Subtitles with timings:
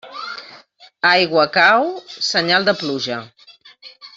[1.09, 1.91] Aigua cau?
[2.31, 3.21] Senyal de pluja.